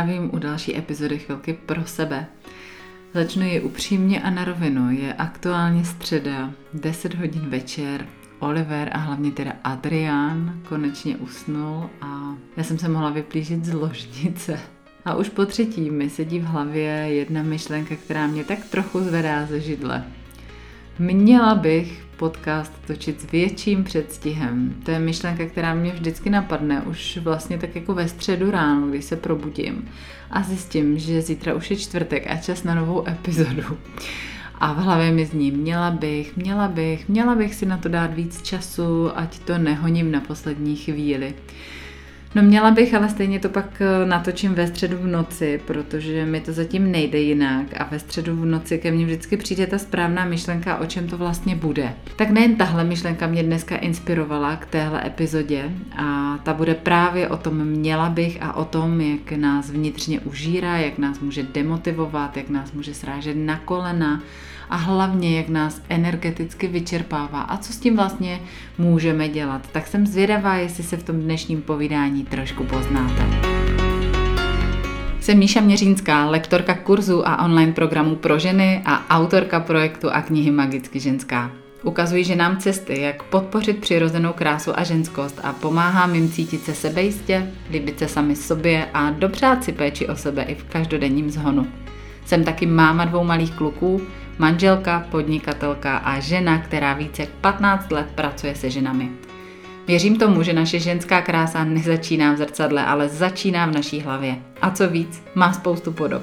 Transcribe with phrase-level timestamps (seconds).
[0.00, 2.26] zdravím u další epizody Chvilky pro sebe.
[3.14, 4.90] Začnu ji upřímně a na rovinu.
[4.90, 8.06] Je aktuálně středa, 10 hodin večer.
[8.38, 14.60] Oliver a hlavně teda Adrián konečně usnul a já jsem se mohla vyplížit z ložnice.
[15.04, 19.46] A už po třetí mi sedí v hlavě jedna myšlenka, která mě tak trochu zvedá
[19.46, 20.04] ze židle.
[20.98, 24.74] Měla bych podcast točit s větším předstihem.
[24.84, 29.04] To je myšlenka, která mě vždycky napadne, už vlastně tak jako ve středu ráno, když
[29.04, 29.88] se probudím
[30.30, 33.62] a zjistím, že zítra už je čtvrtek a čas na novou epizodu.
[34.60, 38.14] A v hlavě mi zní, měla bych, měla bych, měla bych si na to dát
[38.14, 41.34] víc času, ať to nehoním na poslední chvíli.
[42.34, 46.40] No měla bych, ale stejně to pak eh, natočím ve středu v noci, protože mi
[46.40, 50.24] to zatím nejde jinak a ve středu v noci ke mně vždycky přijde ta správná
[50.24, 51.92] myšlenka, o čem to vlastně bude.
[52.16, 57.36] Tak nejen tahle myšlenka mě dneska inspirovala k téhle epizodě a ta bude právě o
[57.36, 62.48] tom měla bych a o tom, jak nás vnitřně užírá, jak nás může demotivovat, jak
[62.48, 64.22] nás může srážet na kolena,
[64.70, 68.40] a hlavně, jak nás energeticky vyčerpává a co s tím vlastně
[68.78, 69.68] můžeme dělat.
[69.72, 73.26] Tak jsem zvědavá, jestli se v tom dnešním povídání trošku poznáte.
[75.20, 80.50] Jsem Míša Měřínská, lektorka kurzu a online programů pro ženy a autorka projektu a knihy
[80.50, 81.50] Magicky ženská.
[81.82, 87.50] Ukazuji ženám cesty, jak podpořit přirozenou krásu a ženskost a pomáhám jim cítit se sebejistě,
[87.70, 91.66] líbit se sami sobě a dopřát si péči o sebe i v každodenním zhonu.
[92.26, 94.00] Jsem taky máma dvou malých kluků,
[94.38, 99.10] manželka, podnikatelka a žena, která více jak 15 let pracuje se ženami.
[99.90, 104.36] Věřím tomu, že naše ženská krása nezačíná v zrcadle, ale začíná v naší hlavě.
[104.62, 106.22] A co víc, má spoustu podob.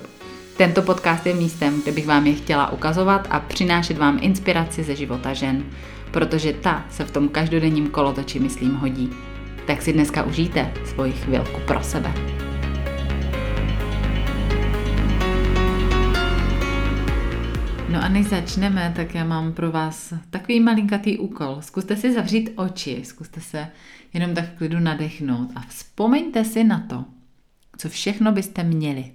[0.58, 4.96] Tento podcast je místem, kde bych vám je chtěla ukazovat a přinášet vám inspiraci ze
[4.96, 5.64] života žen,
[6.12, 9.10] protože ta se v tom každodenním kolotoči, myslím, hodí.
[9.66, 12.14] Tak si dneska užijte svoji chvilku pro sebe.
[17.92, 21.58] No a než začneme, tak já mám pro vás takový malinkatý úkol.
[21.62, 23.68] Zkuste si zavřít oči, zkuste se
[24.14, 27.06] jenom tak v klidu nadechnout a vzpomeňte si na to,
[27.78, 29.12] co všechno byste měli.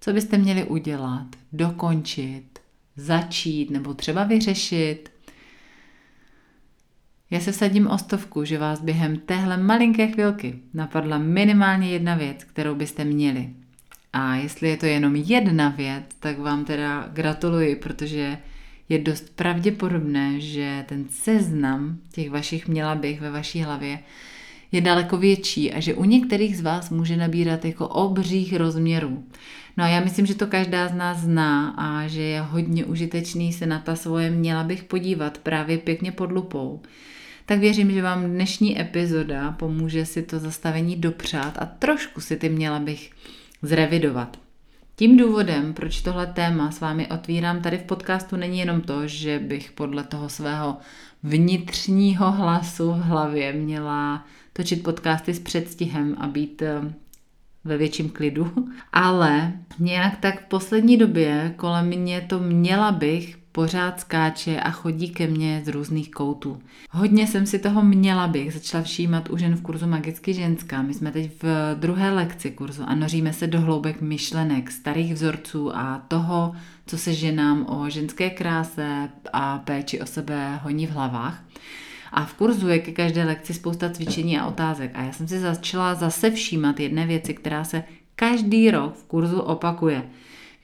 [0.00, 2.58] Co byste měli udělat, dokončit,
[2.96, 5.08] začít nebo třeba vyřešit.
[7.30, 12.44] Já se sadím o stovku, že vás během téhle malinké chvilky napadla minimálně jedna věc,
[12.44, 13.50] kterou byste měli.
[14.12, 18.38] A jestli je to jenom jedna věc, tak vám teda gratuluji, protože
[18.88, 23.98] je dost pravděpodobné, že ten seznam těch vašich měla bych ve vaší hlavě
[24.72, 29.24] je daleko větší a že u některých z vás může nabírat jako obřích rozměrů.
[29.76, 33.52] No a já myslím, že to každá z nás zná a že je hodně užitečný
[33.52, 36.80] se na ta svoje měla bych podívat právě pěkně pod lupou.
[37.46, 42.48] Tak věřím, že vám dnešní epizoda pomůže si to zastavení dopřát a trošku si ty
[42.48, 43.10] měla bych
[43.66, 44.38] zrevidovat.
[44.96, 49.38] Tím důvodem, proč tohle téma s vámi otvírám tady v podcastu, není jenom to, že
[49.38, 50.76] bych podle toho svého
[51.22, 56.94] vnitřního hlasu v hlavě měla točit podcasty s předstihem a být eh,
[57.64, 58.52] ve větším klidu,
[58.92, 65.10] ale nějak tak v poslední době kolem mě to měla bych pořád skáče a chodí
[65.10, 66.62] ke mně z různých koutů.
[66.90, 70.82] Hodně jsem si toho měla bych, začala všímat u žen v kurzu Magicky ženská.
[70.82, 75.76] My jsme teď v druhé lekci kurzu a noříme se do hloubek myšlenek, starých vzorců
[75.76, 76.52] a toho,
[76.86, 81.44] co se ženám o ženské kráse a péči o sebe honí v hlavách.
[82.12, 84.90] A v kurzu je ke každé lekci spousta cvičení a otázek.
[84.94, 87.84] A já jsem si začala zase všímat jedné věci, která se
[88.16, 90.02] každý rok v kurzu opakuje–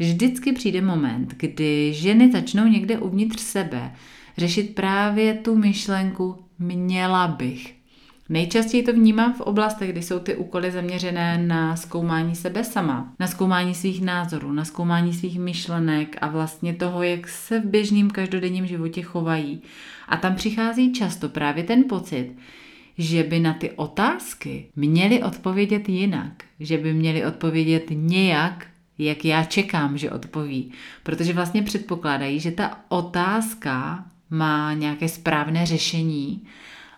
[0.03, 3.93] vždycky přijde moment, kdy ženy začnou někde uvnitř sebe
[4.39, 7.75] řešit právě tu myšlenku měla bych.
[8.29, 13.27] Nejčastěji to vnímám v oblastech, kdy jsou ty úkoly zaměřené na zkoumání sebe sama, na
[13.27, 18.67] zkoumání svých názorů, na zkoumání svých myšlenek a vlastně toho, jak se v běžném každodenním
[18.67, 19.63] životě chovají.
[20.09, 22.33] A tam přichází často právě ten pocit,
[22.99, 28.67] že by na ty otázky měli odpovědět jinak, že by měli odpovědět nějak,
[29.05, 30.73] jak já čekám, že odpoví.
[31.03, 36.43] Protože vlastně předpokládají, že ta otázka má nějaké správné řešení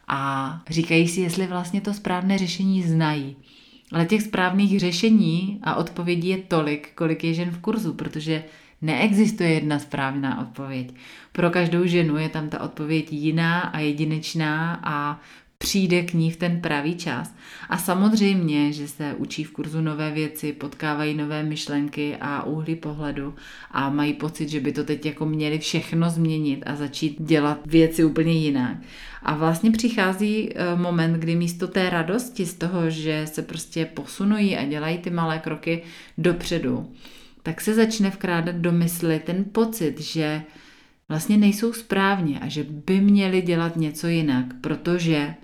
[0.09, 3.37] a říkají si, jestli vlastně to správné řešení znají.
[3.93, 8.45] Ale těch správných řešení a odpovědí je tolik, kolik je žen v kurzu, protože
[8.83, 10.95] neexistuje jedna správná odpověď.
[11.33, 15.21] Pro každou ženu je tam ta odpověď jiná a jedinečná a
[15.65, 17.35] přijde k ní v ten pravý čas.
[17.69, 23.35] A samozřejmě, že se učí v kurzu nové věci, potkávají nové myšlenky a úhly pohledu
[23.71, 28.05] a mají pocit, že by to teď jako měli všechno změnit a začít dělat věci
[28.05, 28.77] úplně jinak.
[29.23, 34.57] A vlastně přichází eh, moment, kdy místo té radosti z toho, že se prostě posunují
[34.57, 35.83] a dělají ty malé kroky
[36.19, 36.93] dopředu,
[37.43, 40.43] tak se začne vkrádat do mysli ten pocit, že
[41.09, 45.35] vlastně nejsou správně a že by měli dělat něco jinak, protože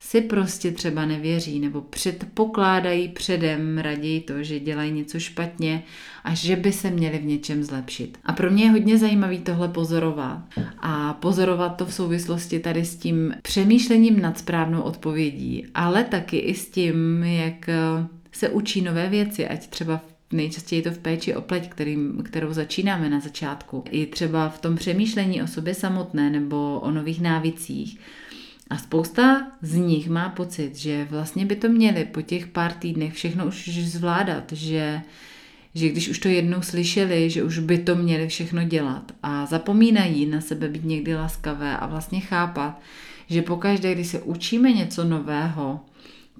[0.00, 5.82] si prostě třeba nevěří nebo předpokládají předem raději to, že dělají něco špatně
[6.24, 8.18] a že by se měli v něčem zlepšit.
[8.24, 10.40] A pro mě je hodně zajímavý tohle pozorovat
[10.78, 16.54] a pozorovat to v souvislosti tady s tím přemýšlením nad správnou odpovědí, ale taky i
[16.54, 17.70] s tím, jak
[18.32, 20.00] se učí nové věci, ať třeba
[20.32, 23.84] Nejčastěji je to v péči o pleť, kterým, kterou začínáme na začátku.
[23.90, 28.00] I třeba v tom přemýšlení o sobě samotné nebo o nových návicích.
[28.70, 33.14] A spousta z nich má pocit, že vlastně by to měli po těch pár týdnech
[33.14, 35.00] všechno už zvládat, že,
[35.74, 40.26] že když už to jednou slyšeli, že už by to měli všechno dělat a zapomínají
[40.26, 42.80] na sebe být někdy laskavé a vlastně chápat,
[43.28, 45.80] že pokaždé, když se učíme něco nového,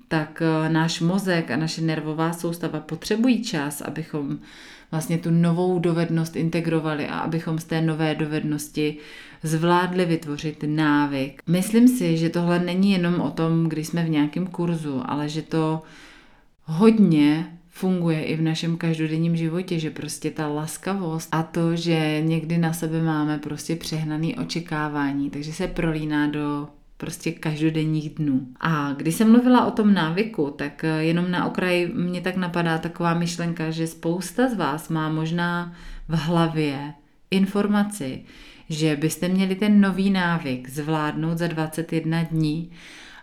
[0.09, 4.39] tak eh, náš mozek a naše nervová soustava potřebují čas, abychom
[4.91, 8.97] vlastně tu novou dovednost integrovali a abychom z té nové dovednosti
[9.43, 11.43] zvládli vytvořit návyk.
[11.47, 15.43] Myslím si, že tohle není jenom o tom, když jsme v nějakém kurzu, ale že
[15.43, 15.83] to
[16.65, 22.59] hodně funguje i v našem každodenním životě, že prostě ta laskavost a to, že někdy
[22.59, 28.47] na sebe máme prostě přehnaný očekávání, takže se prolíná do prostě každodenních dnů.
[28.61, 32.79] A když jsem mluvila o tom návyku, tak eh, jenom na okraji mě tak napadá
[32.79, 35.73] taková myšlenka, že spousta z vás má možná
[36.09, 36.95] v hlavě
[37.31, 38.25] informaci,
[38.69, 42.71] že byste měli ten nový návyk zvládnout za 21 dní.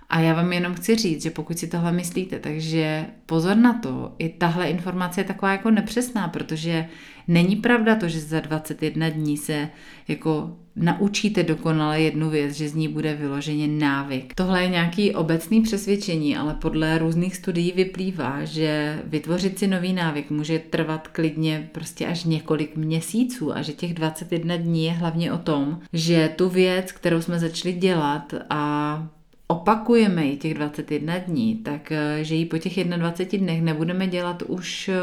[0.09, 4.15] A já vám jenom chci říct, že pokud si tohle myslíte, takže pozor na to,
[4.19, 6.85] i tahle informace je taková jako nepřesná, protože
[7.27, 9.69] není pravda to, že za 21 dní se
[10.07, 14.33] jako naučíte dokonale jednu věc, že z ní bude vyloženě návyk.
[14.35, 20.31] Tohle je nějaký obecný přesvědčení, ale podle různých studií vyplývá, že vytvořit si nový návyk
[20.31, 25.37] může trvat klidně prostě až několik měsíců a že těch 21 dní je hlavně o
[25.37, 29.07] tom, že tu věc, kterou jsme začali dělat a
[29.47, 34.41] opakujeme ji těch 21 dní, tak eh, že ji po těch 21 dnech nebudeme dělat
[34.41, 34.95] už eh,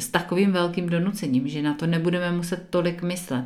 [0.00, 3.44] s takovým velkým donucením, že na to nebudeme muset tolik myslet,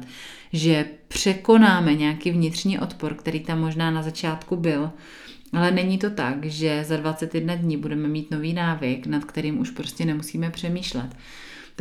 [0.52, 4.90] že překonáme nějaký vnitřní odpor, který tam možná na začátku byl,
[5.52, 9.70] ale není to tak, že za 21 dní budeme mít nový návyk, nad kterým už
[9.70, 11.16] prostě nemusíme přemýšlet.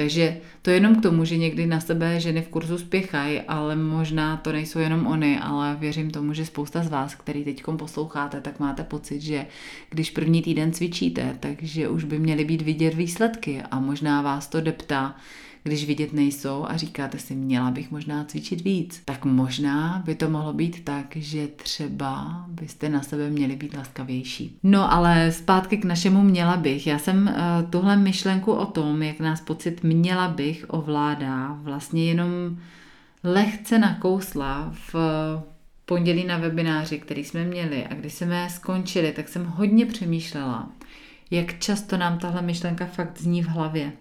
[0.01, 3.75] Takže to je jenom k tomu, že někdy na sebe ženy v kurzu spěchají, ale
[3.75, 8.41] možná to nejsou jenom oni, ale věřím tomu, že spousta z vás, který teď posloucháte,
[8.41, 9.45] tak máte pocit, že
[9.89, 14.61] když první týden cvičíte, takže už by měly být vidět výsledky a možná vás to
[14.61, 15.15] deptá,
[15.63, 20.29] když vidět nejsou a říkáte si, měla bych možná cvičit víc, tak možná by to
[20.29, 24.57] mohlo být tak, že třeba byste na sebe měli být laskavější.
[24.63, 26.87] No ale zpátky k našemu měla bych.
[26.87, 32.57] Já jsem uh, tuhle myšlenku o tom, jak nás pocit měla bych ovládá, vlastně jenom
[33.23, 34.95] lehce nakousla v
[35.85, 40.69] pondělí na webináři, který jsme měli a když jsme skončili, tak jsem hodně přemýšlela,
[41.31, 43.91] jak často nám tahle myšlenka fakt zní v hlavě.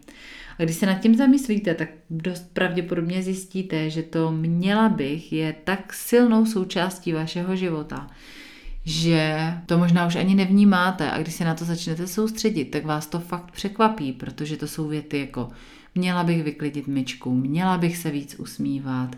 [0.61, 5.55] A když se nad tím zamyslíte, tak dost pravděpodobně zjistíte, že to měla bych je
[5.65, 8.11] tak silnou součástí vašeho života,
[8.85, 11.11] že to možná už ani nevnímáte.
[11.11, 14.89] A když se na to začnete soustředit, tak vás to fakt překvapí, protože to jsou
[14.89, 15.49] věty jako
[15.95, 19.17] měla bych vyklidit myčku, měla bych se víc usmívat,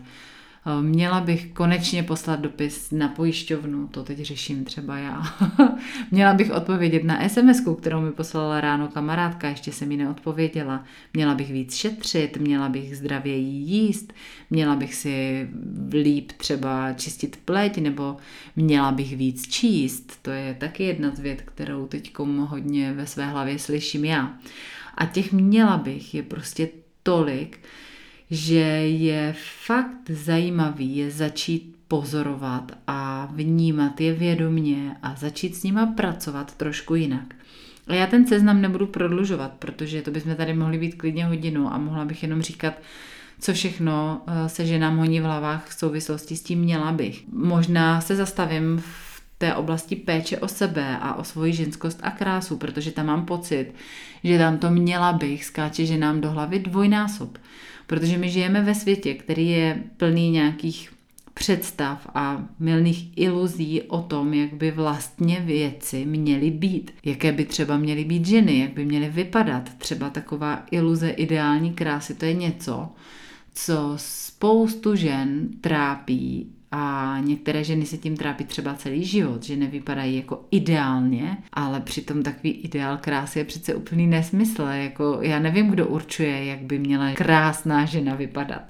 [0.81, 5.23] měla bych konečně poslat dopis na pojišťovnu, to teď řeším třeba já.
[6.11, 10.83] Měla bych odpovědět na sms kterou mi poslala ráno kamarádka, ještě se mi neodpověděla.
[11.13, 14.13] Měla bych víc šetřit, měla bych zdravěji jíst,
[14.49, 15.47] měla bych si
[15.91, 18.17] líp třeba čistit pleť, nebo
[18.55, 20.19] měla bych víc číst.
[20.21, 24.37] To je taky jedna z věd, kterou teď hodně ve své hlavě slyším já.
[24.95, 26.69] A těch měla bych je prostě
[27.03, 27.59] tolik,
[28.31, 35.85] že je fakt zajímavý je začít pozorovat a vnímat je vědomně a začít s nima
[35.85, 37.35] pracovat trošku jinak.
[37.87, 41.77] A já ten seznam nebudu prodlužovat, protože to bychom tady mohli být klidně hodinu a
[41.77, 42.73] mohla bych jenom říkat,
[43.39, 47.23] co všechno eh, se ženám honí v hlavách v souvislosti s tím měla bych.
[47.33, 52.57] Možná se zastavím v té oblasti péče o sebe a o svoji ženskost a krásu,
[52.57, 53.73] protože tam mám pocit,
[54.23, 57.37] že tam to měla bych skáče ženám do hlavy dvojnásob
[57.87, 60.93] protože my žijeme ve světě, který je plný nějakých
[61.33, 66.91] představ a milných iluzí o tom, jak by vlastně věci měly být.
[67.05, 69.77] Jaké by třeba měly být ženy, jak by měly vypadat.
[69.77, 72.89] Třeba taková iluze ideální krásy, to je něco,
[73.53, 80.15] co spoustu žen trápí a některé ženy se tím trápí třeba celý život, že nevypadají
[80.15, 84.61] jako ideálně, ale přitom takový ideál krásy je přece úplný nesmysl.
[84.61, 88.61] Jako já nevím, kdo určuje, jak by měla krásná žena vypadat.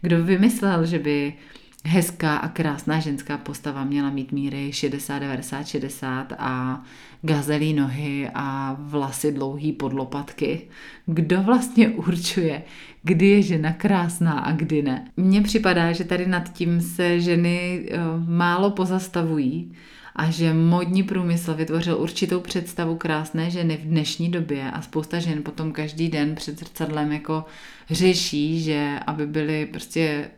[0.00, 1.34] Kdo vymyslel, že by
[1.84, 6.82] hezká a krásná ženská postava měla mít míry 60, 90, 60 a
[7.22, 10.68] gazelí nohy a vlasy dlouhý pod lopatky.
[11.06, 12.62] Kdo vlastně určuje,
[13.02, 15.10] kdy je žena krásná a kdy ne?
[15.16, 19.72] Mně připadá, že tady nad tím se ženy eh, málo pozastavují
[20.16, 25.42] a že modní průmysl vytvořil určitou představu krásné ženy v dnešní době a spousta žen
[25.42, 27.44] potom každý den před zrcadlem jako
[27.90, 30.30] řeší, že aby byly prostě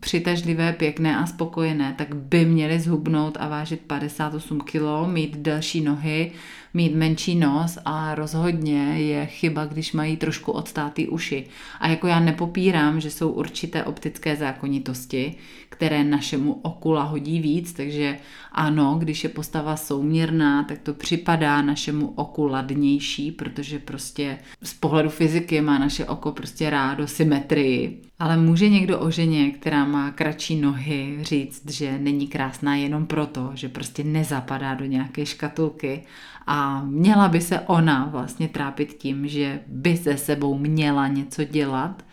[0.00, 6.32] přitažlivé, pěkné a spokojené, tak by měly zhubnout a vážit 58 kg, mít delší nohy,
[6.74, 11.46] mít menší nos a rozhodně je chyba, když mají trošku odstátý uši.
[11.80, 15.34] A jako já nepopírám, že jsou určité optické zákonitosti,
[15.78, 18.18] které našemu oku lahodí víc, takže
[18.52, 25.08] ano, když je postava souměrná, tak to připadá našemu oku ladnější, protože prostě z pohledu
[25.08, 28.02] fyziky má naše oko prostě rádo symetrii.
[28.18, 33.50] Ale může někdo o ženě, která má kratší nohy, říct, že není krásná jenom proto,
[33.54, 36.02] že prostě nezapadá do nějaké škatulky
[36.46, 42.04] a měla by se ona vlastně trápit tím, že by se sebou měla něco dělat,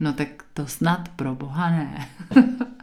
[0.00, 2.08] no tak to snad pro boha ne.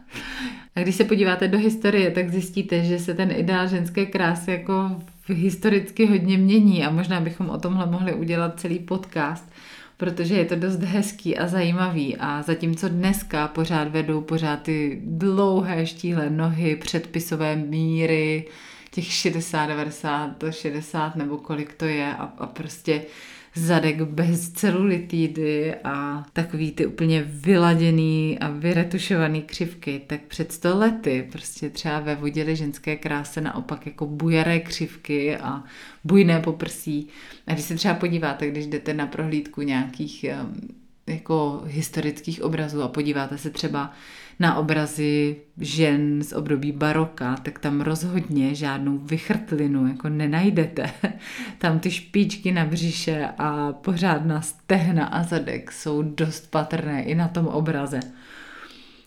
[0.74, 5.02] a když se podíváte do historie, tak zjistíte, že se ten ideál ženské krásy jako
[5.28, 6.84] historicky hodně mění.
[6.84, 9.52] A možná bychom o tomhle mohli udělat celý podcast,
[9.96, 12.16] protože je to dost hezký a zajímavý.
[12.16, 18.46] A zatímco dneska pořád vedou pořád ty dlouhé štíhle nohy, předpisové míry,
[18.90, 22.14] těch 60, 90, 60 nebo kolik to je.
[22.14, 23.02] A, a prostě
[23.54, 31.28] zadek bez celulitidy a takový ty úplně vyladěný a vyretušovaný křivky, tak před sto lety
[31.32, 35.64] prostě třeba ve vodě ženské kráse naopak jako bujaré křivky a
[36.04, 37.08] bujné poprsí.
[37.46, 40.24] A když se třeba podíváte, když jdete na prohlídku nějakých
[41.06, 43.92] jako historických obrazů a podíváte se třeba
[44.40, 50.90] na obrazy žen z období baroka, tak tam rozhodně žádnou vychrtlinu jako nenajdete.
[51.58, 57.28] Tam ty špičky na břiše a pořádná stehna a zadek jsou dost patrné i na
[57.28, 58.00] tom obraze.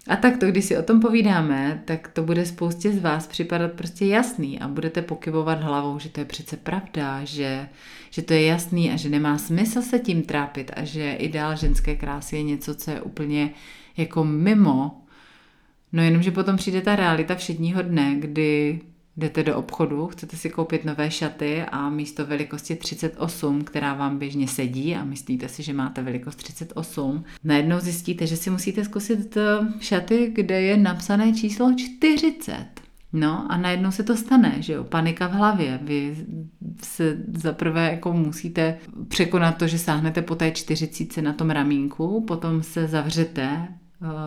[0.08, 3.72] A tak to, když si o tom povídáme, tak to bude spoustě z vás připadat
[3.72, 7.70] prostě jasný a budete pokyvovat hlavou, že to je přece pravda, že,
[8.10, 11.96] že to je jasný a že nemá smysl se tím trápit a že ideál ženské
[11.96, 13.50] krásy je něco, co je úplně
[13.98, 15.03] jako mimo
[15.94, 18.80] No jenomže potom přijde ta realita všedního dne, kdy
[19.18, 24.48] jdete do obchodu, chcete si koupit nové šaty a místo velikosti 38, která vám běžně
[24.48, 29.44] sedí a myslíte si, že máte velikost 38, najednou zjistíte, že si musíte zkusit eh,
[29.80, 32.66] šaty, kde je napsané číslo 40.
[33.14, 35.80] No a najednou se to stane, že jo, panika v hlavě.
[35.82, 36.26] Vy
[36.84, 42.64] se zaprvé jako musíte překonat to, že sáhnete po té čtyřicíce na tom ramínku, potom
[42.64, 43.68] se zavřete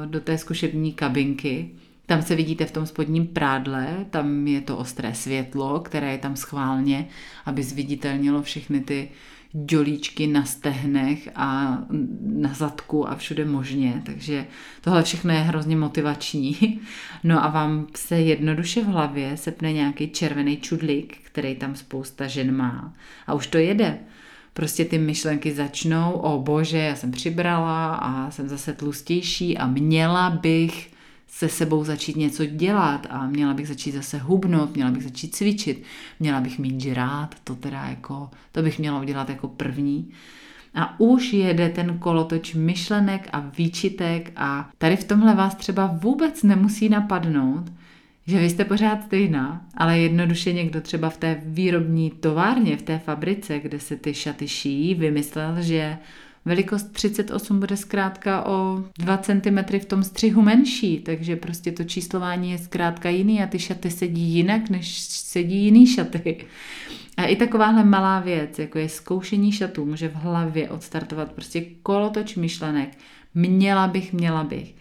[0.07, 1.71] do té zkušební kabinky.
[2.07, 6.37] Tam se vidíte v tom spodním prádle, tam je to ostré světlo, které je tam
[6.37, 7.09] schválně,
[7.47, 9.09] aby zviditelnilo všechny ty
[9.53, 11.79] dělíčky na stehnech a
[12.21, 14.47] na zadku a všude možně, takže
[14.81, 16.81] tohle všechno je hrozně motivační.
[17.25, 22.57] No a vám se jednoduše v hlavě sepne nějaký červený čudlík, který tam spousta žen
[22.57, 22.95] má
[23.27, 23.99] a už to jede
[24.57, 30.31] prostě ty myšlenky začnou, o bože, já jsem přibrala a jsem zase tlustější a měla
[30.31, 30.91] bych
[31.29, 35.83] se sebou začít něco dělat a měla bych začít zase hubnout, měla bych začít cvičit,
[36.21, 40.11] měla bych mít žrát, to teda jako, to bych měla udělat jako první.
[40.75, 46.43] A už jede ten kolotoč myšlenek a výčitek a tady v tomhle vás třeba vůbec
[46.43, 47.73] nemusí napadnout,
[48.27, 52.99] že vy jste pořád stejná, ale jednoduše někdo třeba v té výrobní továrně, v té
[52.99, 55.99] fabrice, kde se ty šaty šijí, vymyslel, že
[56.45, 62.51] velikost 38 bude zkrátka o 2 cm v tom střihu menší, takže prostě to číslování
[62.51, 66.45] je zkrátka jiný a ty šaty sedí jinak, než sedí jiný šaty.
[67.17, 72.37] A i takováhle malá věc, jako je zkoušení šatů, může v hlavě odstartovat prostě kolotoč
[72.37, 72.99] myšlenek.
[73.35, 74.75] Měla bych, měla bych.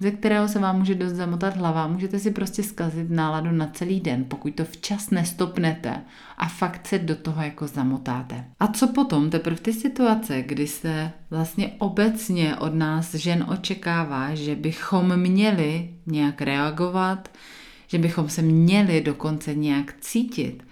[0.00, 1.86] Ze kterého se vám může dost zamotat hlava.
[1.86, 6.02] Můžete si prostě zkazit náladu na celý den, pokud to včas nestopnete
[6.38, 8.44] a fakt se do toho jako zamotáte.
[8.60, 9.30] A co potom?
[9.30, 16.42] Teprve ty situace, kdy se vlastně obecně od nás žen očekává, že bychom měli nějak
[16.42, 17.28] reagovat,
[17.86, 20.62] že bychom se měli dokonce nějak cítit,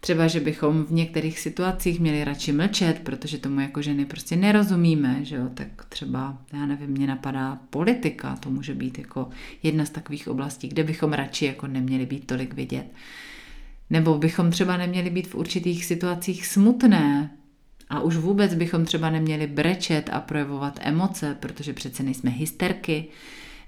[0.00, 5.24] Třeba, že bychom v některých situacích měli radši mlčet, protože tomu jako ženy prostě nerozumíme,
[5.24, 9.28] že jo, tak třeba, já nevím, mě napadá politika, to může být jako
[9.62, 12.86] jedna z takových oblastí, kde bychom radši jako neměli být tolik vidět.
[13.90, 17.30] Nebo bychom třeba neměli být v určitých situacích smutné,
[17.90, 23.08] a už vůbec bychom třeba neměli brečet a projevovat emoce, protože přece nejsme hysterky,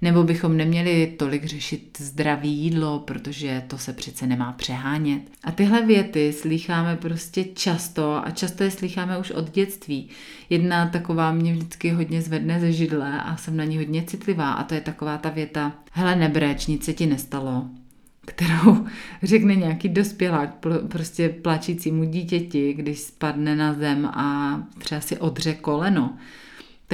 [0.02, 5.22] nebo bychom neměli tolik řešit zdraví jídlo, protože to se přece nemá přehánět.
[5.44, 10.08] A tyhle věty slýcháme prostě často a často je slýcháme už od dětství.
[10.50, 14.64] Jedna taková mě vždycky hodně zvedne ze židle a jsem na ní hodně citlivá a
[14.64, 17.64] to je taková ta věta, hele nebreč, nic se ti nestalo,
[18.26, 18.86] kterou
[19.22, 26.16] řekne nějaký dospělák prostě plačícímu dítěti, když spadne na zem a třeba si odře koleno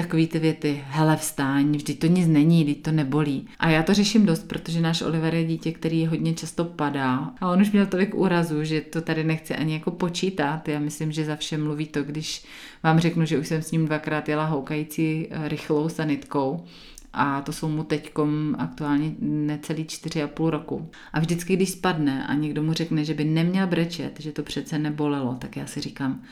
[0.03, 3.49] takový ty věty, hele vstáň, vždyť to nic není, vždyť to nebolí.
[3.59, 7.31] A já to řeším dost, protože náš Oliver je dítě, který hodně často padá.
[7.41, 10.69] A on už měl tolik úrazů, že to tady nechci ani jako počítat.
[10.69, 12.45] Já myslím, že za vše mluví to, když
[12.83, 16.65] vám řeknu, že už jsem s ním dvakrát jela houkající eh, rychlou sanitkou
[17.13, 20.91] a to jsou mu teďkom aktuálně necelý čtyři a půl roku.
[21.13, 24.79] A vždycky, když spadne a někdo mu řekne, že by neměl brečet, že to přece
[24.79, 26.23] nebolelo, tak já si říkám,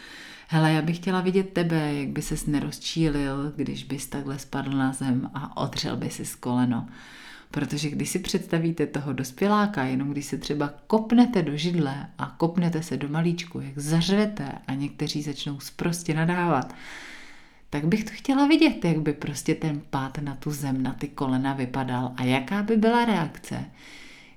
[0.49, 4.93] hele, já bych chtěla vidět tebe, jak by ses nerozčílil, když bys takhle spadl na
[4.93, 6.89] zem a odřel by si z koleno.
[7.51, 12.83] Protože když si představíte toho dospěláka, jenom když se třeba kopnete do židle a kopnete
[12.83, 16.75] se do malíčku, jak zařvete a někteří začnou sprostě nadávat,
[17.71, 21.09] tak bych to chtěla vidět, jak by prostě ten pád na tu zem, na ty
[21.09, 23.65] kolena vypadal a jaká by byla reakce,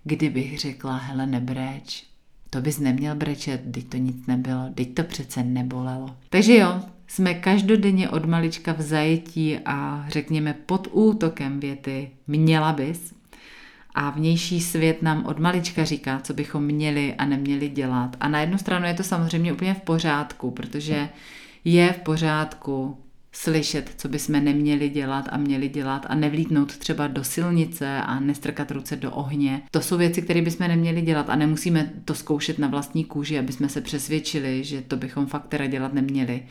[0.04, 2.04] kdybych řekla, hele, nebreč,
[2.50, 6.16] to bys neměl brečet, teď to nic nebylo, teď to přece nebolelo.
[6.30, 13.14] Takže jo, jsme každodenně od malička v zajetí a řekněme pod útokem věty měla bys.
[13.96, 18.16] A vnější svět nám od malička říká, co bychom měli a neměli dělat.
[18.20, 21.10] A na jednu stranu je to samozřejmě úplně v pořádku, protože
[21.66, 22.98] je v pořádku
[23.32, 28.72] slyšet, co bychom neměli dělat a měli dělat a nevlítnout třeba do silnice a nestrkat
[28.72, 29.62] ruce do ohně.
[29.72, 33.54] To jsou věci, které bychom neměli dělat a nemusíme to zkoušet na vlastní kůži, aby
[33.54, 36.44] jsme se přesvědčili, že to bychom fakt teda dělat neměli.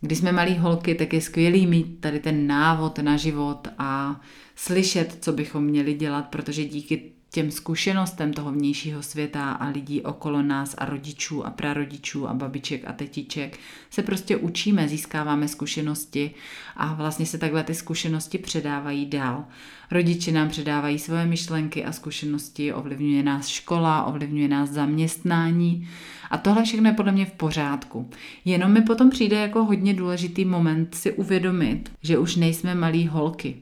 [0.00, 4.20] Když jsme malí holky, tak je skvělý mít tady ten návod na život a
[4.56, 10.42] slyšet, co bychom měli dělat, protože díky těm zkušenostem toho vnějšího světa a lidí okolo
[10.42, 13.58] nás a rodičů a prarodičů a babiček a tetiček
[13.90, 16.30] se prostě učíme, získáváme zkušenosti
[16.76, 19.44] a vlastně se takhle ty zkušenosti předávají dál.
[19.90, 25.88] Rodiče nám předávají svoje myšlenky a zkušenosti, ovlivňuje nás škola, ovlivňuje nás zaměstnání
[26.30, 28.10] a tohle všechno je podle mě v pořádku.
[28.44, 33.56] Jenom mi potom přijde jako hodně důležitý moment si uvědomit, že už nejsme malí holky,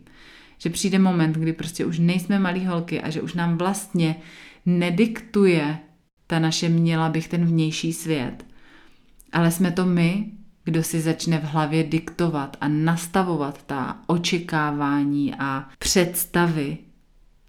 [0.58, 4.16] že přijde moment, kdy prostě už nejsme malí holky a že už nám vlastně
[4.66, 5.78] nediktuje
[6.26, 8.46] ta naše měla bych ten vnější svět.
[9.32, 10.30] Ale jsme to my,
[10.64, 16.78] kdo si začne v hlavě diktovat a nastavovat ta očekávání a představy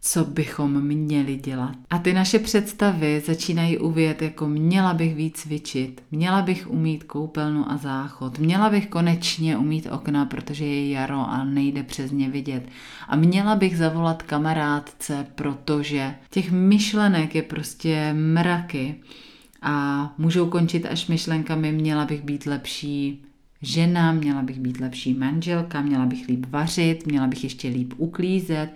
[0.01, 1.75] co bychom měli dělat.
[1.89, 7.71] A ty naše představy začínají uvět jako měla bych víc cvičit, měla bych umít koupelnu
[7.71, 12.69] a záchod, měla bych konečně umít okna, protože je jaro a nejde přes ně vidět.
[13.07, 18.95] A měla bych zavolat kamarádce, protože těch myšlenek je prostě mraky
[19.61, 23.26] a můžou končit až myšlenkami měla bych být lepší
[23.61, 28.69] žena, měla bych být lepší manželka, měla bych líp vařit, měla bych ještě líp uklízet,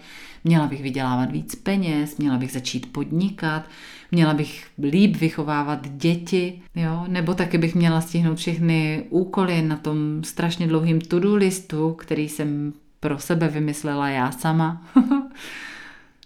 [0.44, 3.65] měla bych vydělávat víc peněz, měla bych začít podnikat,
[4.12, 7.04] měla bych líp vychovávat děti, jo?
[7.08, 12.74] nebo taky bych měla stihnout všechny úkoly na tom strašně dlouhým to-do listu, který jsem
[13.00, 14.88] pro sebe vymyslela já sama.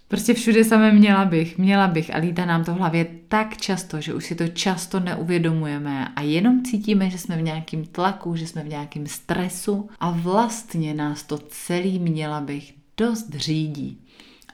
[0.08, 4.00] Prostě všude samé měla bych, měla bych a lítá nám to v hlavě tak často,
[4.00, 8.46] že už si to často neuvědomujeme a jenom cítíme, že jsme v nějakém tlaku, že
[8.46, 13.98] jsme v nějakém stresu a vlastně nás to celý měla bych dost řídí.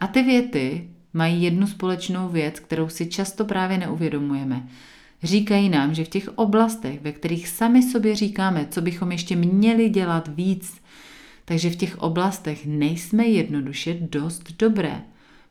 [0.00, 4.68] A ty věty mají jednu společnou věc, kterou si často právě neuvědomujeme.
[5.22, 9.88] Říkají nám, že v těch oblastech, ve kterých sami sobě říkáme, co bychom ještě měli
[9.88, 10.80] dělat víc,
[11.44, 15.02] takže v těch oblastech nejsme jednoduše dost dobré.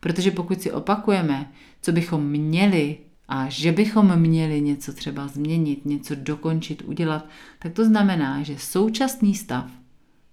[0.02, 6.16] Protože pokud si opakujeme, co bychom měli a že bychom měli něco třeba změnit, něco
[6.16, 7.26] dokončit, udělat,
[7.60, 9.66] tak to znamená, že současný stav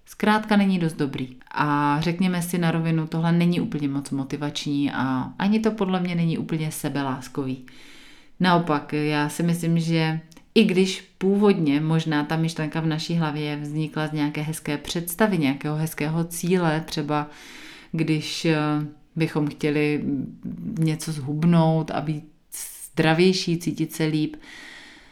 [0.09, 1.35] Zkrátka není dost dobrý.
[1.51, 6.15] A řekněme si na rovinu, tohle není úplně moc motivační a ani to podle mě
[6.15, 7.65] není úplně sebeláskový.
[8.39, 10.19] Naopak, já si myslím, že
[10.55, 15.75] i když původně možná ta myšlenka v naší hlavě vznikla z nějaké hezké představy, nějakého
[15.75, 17.27] hezkého cíle, třeba
[17.91, 18.57] když eh,
[19.19, 20.03] bychom chtěli
[20.79, 22.23] něco zhubnout a být
[22.93, 24.35] zdravější, cítit se líp,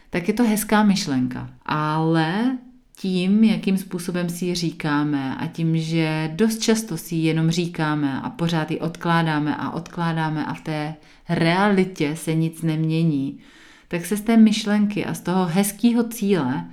[0.10, 1.50] tak je to hezká myšlenka.
[1.66, 2.58] Ale
[2.96, 8.22] tím, jakým způsobem si ji říkáme a tím, že dost často si ji jenom říkáme
[8.22, 10.96] a pořád ji odkládáme a odkládáme a v té
[11.30, 13.40] realitě se nic nemění,
[13.88, 16.66] tak se z té myšlenky a z toho hezkého cíle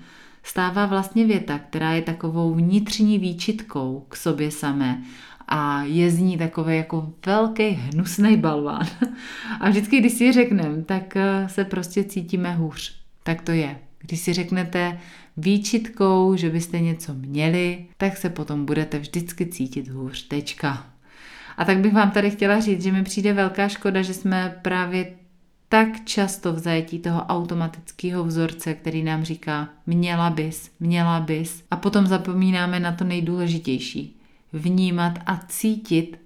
[0.42, 5.02] stává vlastně věta, která je takovou vnitřní výčitkou k sobě samé
[5.56, 8.86] a je z ní takový jako velký hnusný balván.
[9.60, 12.96] A vždycky, když si řekneme, tak eh, se prostě cítíme hůř.
[13.22, 13.78] Tak to je.
[13.98, 14.98] Když si řeknete
[15.36, 20.28] výčitkou, že byste něco měli, tak se potom budete vždycky cítit hůř.
[20.28, 20.86] Tečka.
[21.56, 25.06] A tak bych vám tady chtěla říct, že mi přijde velká škoda, že jsme právě
[25.68, 31.76] tak často v zajetí toho automatického vzorce, který nám říká měla bys, měla bys a
[31.76, 34.16] potom zapomínáme na to nejdůležitější.
[34.54, 36.18] Vnímat a cítit,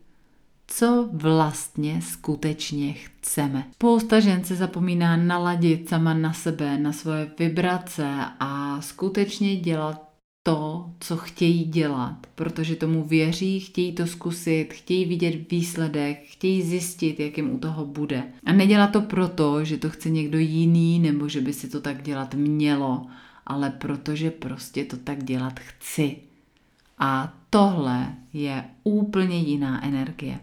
[0.66, 3.66] co vlastně skutečně chceme.
[3.72, 10.08] Spousta žen se zapomíná naladit sama na sebe, na svoje vibrace a skutečně dělat
[10.42, 17.20] to, co chtějí dělat, protože tomu věří, chtějí to zkusit, chtějí vidět výsledek, chtějí zjistit,
[17.20, 18.22] jak jim u toho bude.
[18.44, 22.02] A nedělá to proto, že to chce někdo jiný nebo že by si to tak
[22.02, 23.06] dělat mělo,
[23.46, 26.27] ale protože prostě to tak dělat chci.
[26.98, 30.38] A tohle je úplně jiná energie.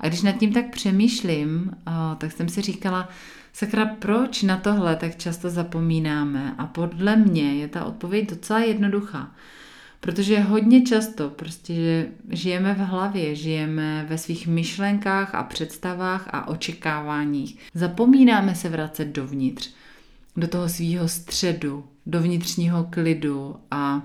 [0.00, 1.70] A když nad tím tak přemýšlím,
[2.18, 3.08] tak jsem si říkala,
[3.52, 6.54] sakra, proč na tohle tak často zapomínáme?
[6.58, 9.30] A podle mě je ta odpověď docela jednoduchá.
[10.00, 17.58] Protože hodně často prostě žijeme v hlavě, žijeme ve svých myšlenkách a představách a očekáváních.
[17.74, 19.70] Zapomínáme se vracet dovnitř,
[20.36, 24.02] do toho svého středu, do vnitřního klidu a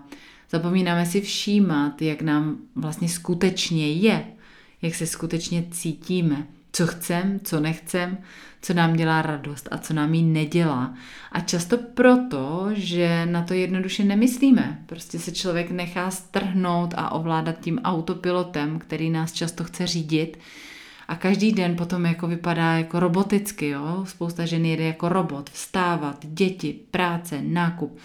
[0.56, 4.26] zapomínáme si všímat, jak nám vlastně skutečně je,
[4.82, 8.18] jak se skutečně cítíme, co chcem, co nechcem,
[8.62, 10.94] co nám dělá radost a co nám ji nedělá.
[11.32, 14.80] A často proto, že na to jednoduše nemyslíme.
[14.86, 20.40] Prostě se člověk nechá strhnout a ovládat tím autopilotem, který nás často chce řídit.
[21.08, 24.06] A každý den potom jako vypadá jako roboticky, jo?
[24.08, 27.98] Spousta žen jede jako robot, vstávat, děti, práce, nákup,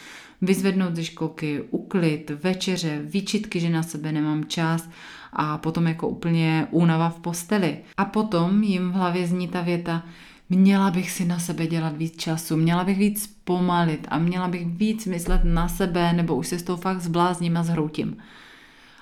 [0.43, 4.89] vyzvednout ze školky, uklid, večeře, výčitky, že na sebe nemám čas
[5.33, 7.79] a potom jako úplně únava v posteli.
[7.97, 10.03] A potom jim v hlavě zní ta věta,
[10.51, 14.67] měla bych si na sebe dělat víc času, měla bych víc pomalit a měla bych
[14.67, 18.17] víc myslet na sebe, nebo už se s tou fakt zblázním a zhroutím.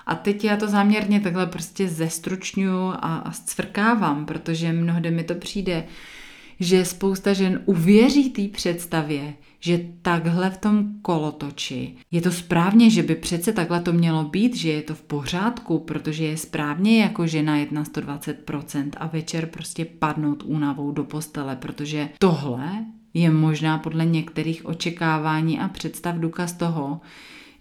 [0.05, 5.35] A teď já to záměrně takhle prostě zestručňuju a, a zcvrkávám, protože mnohdy mi to
[5.35, 5.83] přijde,
[6.59, 13.03] že spousta žen uvěří té představě, že takhle v tom kolotoči je to správně, že
[13.03, 17.27] by přece takhle to mělo být, že je to v pořádku, protože je správně jako
[17.27, 24.05] žena jedna 120% a večer prostě padnout únavou do postele, protože tohle je možná podle
[24.05, 27.01] některých očekávání a představ důkaz toho,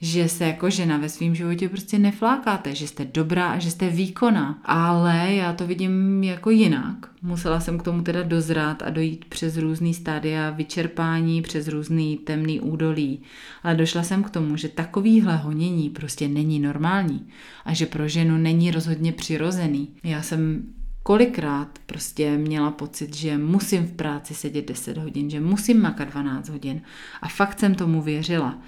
[0.01, 3.89] že se jako žena ve svém životě prostě neflákáte, že jste dobrá a že jste
[3.89, 4.59] výkona.
[4.65, 6.97] Ale já to vidím jako jinak.
[7.23, 12.61] Musela jsem k tomu teda dozrát a dojít přes různý stádia vyčerpání, přes různý temný
[12.61, 13.23] údolí.
[13.63, 17.29] Ale došla jsem k tomu, že takovýhle honění prostě není normální
[17.65, 19.89] a že pro ženu není rozhodně přirozený.
[20.05, 20.63] Já jsem
[21.03, 26.49] kolikrát prostě měla pocit, že musím v práci sedět 10 hodin, že musím makat 12
[26.49, 26.81] hodin.
[27.23, 28.59] A fakt jsem tomu věřila.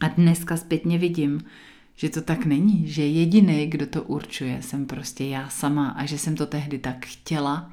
[0.00, 1.44] A dneska zpětně vidím,
[1.96, 6.18] že to tak není, že jediný, kdo to určuje, jsem prostě já sama a že
[6.18, 7.72] jsem to tehdy tak chtěla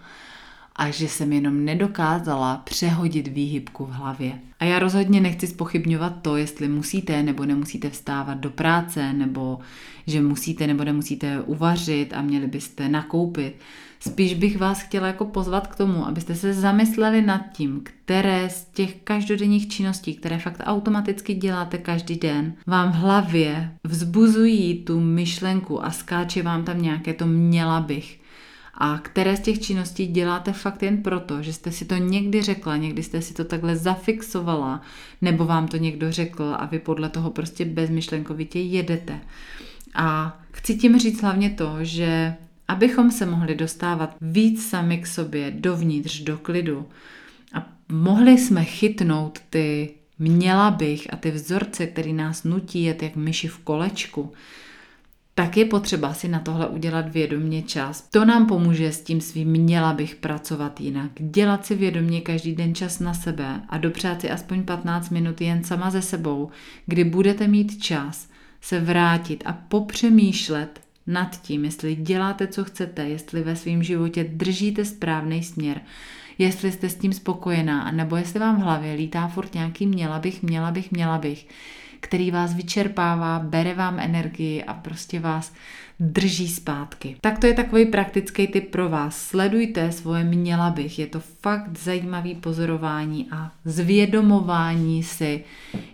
[0.75, 4.39] a že jsem jenom nedokázala přehodit výhybku v hlavě.
[4.59, 9.59] A já rozhodně nechci spochybňovat to, jestli musíte nebo nemusíte vstávat do práce, nebo
[10.07, 13.55] že musíte nebo nemusíte uvařit a měli byste nakoupit.
[14.07, 18.65] Spíš bych vás chtěla jako pozvat k tomu, abyste se zamysleli nad tím, které z
[18.65, 25.85] těch každodenních činností, které fakt automaticky děláte každý den, vám v hlavě vzbuzují tu myšlenku
[25.85, 28.19] a skáče vám tam nějaké to měla bych.
[28.73, 32.77] A které z těch činností děláte fakt jen proto, že jste si to někdy řekla,
[32.77, 34.81] někdy jste si to takhle zafixovala,
[35.21, 39.19] nebo vám to někdo řekl a vy podle toho prostě bezmyšlenkovitě jedete.
[39.95, 42.35] A chci tím říct hlavně to, že
[42.67, 46.87] abychom se mohli dostávat víc sami k sobě, dovnitř, do klidu
[47.53, 53.15] a mohli jsme chytnout ty měla bych a ty vzorce, které nás nutí jet jak
[53.15, 54.33] myši v kolečku,
[55.35, 58.01] tak je potřeba si na tohle udělat vědomě čas.
[58.01, 61.11] To nám pomůže s tím svým měla bych pracovat jinak.
[61.19, 65.63] Dělat si vědomě každý den čas na sebe a dopřát si aspoň 15 minut jen
[65.63, 66.49] sama ze sebou,
[66.85, 68.29] kdy budete mít čas
[68.61, 74.85] se vrátit a popřemýšlet nad tím, jestli děláte, co chcete, jestli ve svém životě držíte
[74.85, 75.81] správný směr,
[76.37, 80.43] jestli jste s tím spokojená, nebo jestli vám v hlavě lítá furt nějaký měla bych,
[80.43, 81.47] měla bych, měla bych
[82.05, 85.53] který vás vyčerpává, bere vám energii a prostě vás
[85.99, 87.15] drží zpátky.
[87.21, 89.17] Tak to je takový praktický tip pro vás.
[89.17, 90.99] Sledujte svoje měla bych.
[90.99, 95.43] Je to fakt zajímavý pozorování a zvědomování si,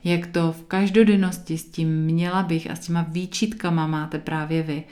[0.04, 4.84] jak to v každodennosti s tím měla bych a s těma výčitkama máte právě vy.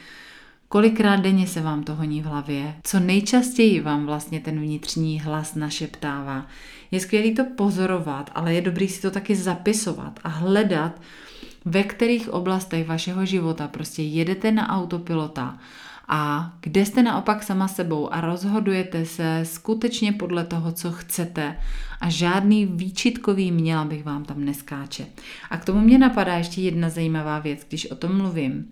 [0.68, 2.76] Kolikrát denně se vám to honí v hlavě?
[2.84, 6.48] Co nejčastěji vám vlastně ten vnitřní hlas našeptává?
[6.92, 11.02] Je skvělé to pozorovat, ale je dobrý si to taky zapisovat a hledat,
[11.70, 15.58] ve kterých oblastech vašeho života prostě jedete na autopilota
[16.08, 21.56] a kde jste naopak sama sebou a rozhodujete se skutečně podle toho, co chcete
[22.02, 25.06] a žádný výčitkový měla bych vám tam neskáče.
[25.50, 28.72] A k tomu mě napadá ještě jedna zajímavá věc, když o tom mluvím.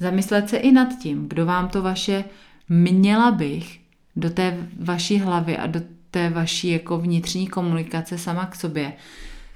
[0.00, 2.24] Zamyslet se i nad tím, kdo vám to vaše
[2.68, 3.80] měla bych
[4.16, 8.92] do té vaší hlavy a do té vaší jako vnitřní komunikace sama k sobě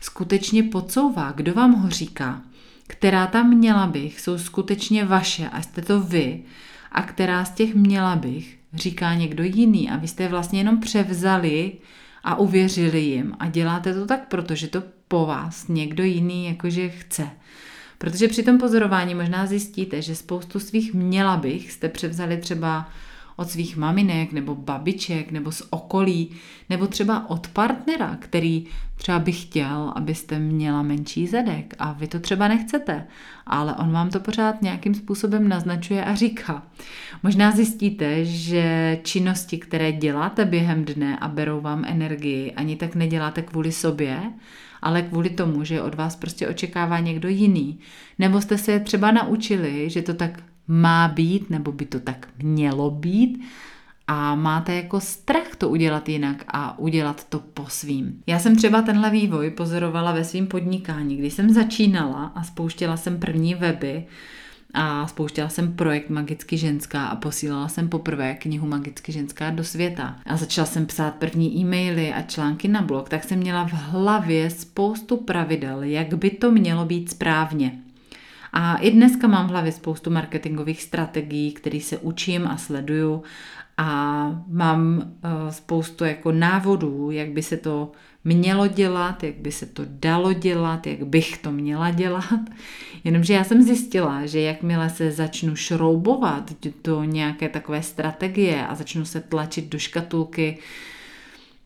[0.00, 2.42] skutečně podsouvá, kdo vám ho říká,
[2.92, 6.42] která tam měla bych, jsou skutečně vaše a jste to vy.
[6.92, 9.90] A která z těch měla bych říká někdo jiný.
[9.90, 11.72] A vy jste vlastně jenom převzali
[12.24, 13.36] a uvěřili jim.
[13.38, 17.30] A děláte to tak, protože to po vás někdo jiný jakože chce.
[17.98, 22.90] Protože při tom pozorování možná zjistíte, že spoustu svých měla bych jste převzali třeba
[23.36, 26.30] od svých maminek nebo babiček nebo z okolí,
[26.70, 28.66] nebo třeba od partnera, který
[28.96, 33.06] třeba by chtěl, abyste měla menší zadek a vy to třeba nechcete,
[33.46, 36.62] ale on vám to pořád nějakým způsobem naznačuje a říká.
[37.22, 43.42] Možná zjistíte, že činnosti, které děláte během dne a berou vám energii, ani tak neděláte
[43.42, 44.22] kvůli sobě,
[44.82, 47.78] ale kvůli tomu, že od vás prostě očekává někdo jiný.
[48.18, 52.90] Nebo jste se třeba naučili, že to tak má být, nebo by to tak mělo
[52.90, 53.44] být
[54.06, 58.22] a máte jako strach to udělat jinak a udělat to po svým.
[58.26, 63.18] Já jsem třeba tenhle vývoj pozorovala ve svém podnikání, když jsem začínala a spouštěla jsem
[63.18, 64.04] první weby,
[64.74, 70.16] a spouštěla jsem projekt Magicky ženská a posílala jsem poprvé knihu Magicky ženská do světa.
[70.26, 74.50] A začala jsem psát první e-maily a články na blog, tak jsem měla v hlavě
[74.50, 77.81] spoustu pravidel, jak by to mělo být správně.
[78.52, 83.22] A i dneska mám v hlavě spoustu marketingových strategií, které se učím a sleduju
[83.76, 87.92] a mám uh, spoustu jako návodů, jak by se to
[88.24, 92.40] mělo dělat, jak by se to dalo dělat, jak bych to měla dělat.
[93.04, 96.52] Jenomže já jsem zjistila, že jakmile se začnu šroubovat
[96.84, 100.58] do nějaké takové strategie a začnu se tlačit do škatulky,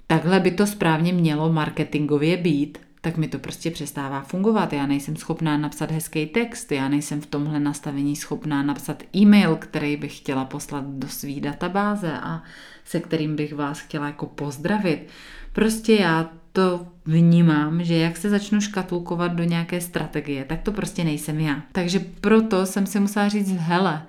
[0.07, 4.73] takhle by to správně mělo marketingově být, tak mi to prostě přestává fungovat.
[4.73, 9.97] Já nejsem schopná napsat hezký text, já nejsem v tomhle nastavení schopná napsat e-mail, který
[9.97, 12.43] bych chtěla poslat do své databáze a
[12.85, 15.09] se kterým bych vás chtěla jako pozdravit.
[15.53, 21.05] Prostě já to vnímám, že jak se začnu škatulkovat do nějaké strategie, tak to prostě
[21.05, 21.63] nejsem já.
[21.73, 24.07] Takže proto jsem si musela říct, hele,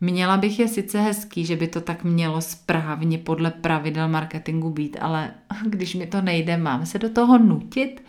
[0.00, 4.96] Měla bych je sice hezký, že by to tak mělo správně podle pravidel marketingu být,
[5.00, 5.30] ale
[5.66, 8.02] když mi to nejde, mám se do toho nutit.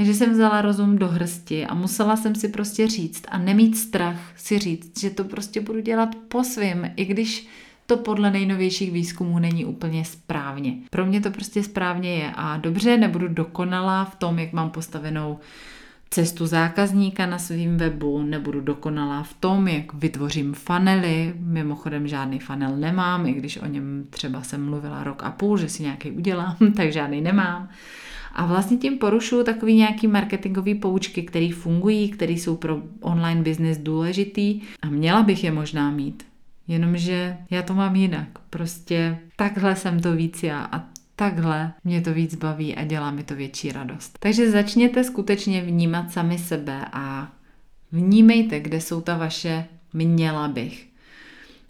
[0.00, 4.32] Takže jsem vzala rozum do hrsti a musela jsem si prostě říct a nemít strach
[4.36, 7.48] si říct, že to prostě budu dělat po svým, i když
[7.86, 10.74] to podle nejnovějších výzkumů není úplně správně.
[10.90, 15.38] Pro mě to prostě správně je a dobře, nebudu dokonalá v tom, jak mám postavenou
[16.10, 21.34] cestu zákazníka na svém webu, nebudu dokonalá v tom, jak vytvořím fanely.
[21.38, 25.68] Mimochodem žádný fanel nemám, i když o něm třeba jsem mluvila rok a půl, že
[25.68, 27.68] si nějaký udělám, tak žádný nemám.
[28.32, 33.78] A vlastně tím porušuju takový nějaký marketingový poučky, které fungují, které jsou pro online business
[33.78, 36.22] důležitý a měla bych je možná mít.
[36.68, 38.28] Jenomže já to mám jinak.
[38.50, 40.84] Prostě takhle jsem to víc já a
[41.16, 44.18] takhle mě to víc baví a dělá mi to větší radost.
[44.20, 47.32] Takže začněte skutečně vnímat sami sebe a
[47.92, 50.89] vnímejte, kde jsou ta vaše měla bych.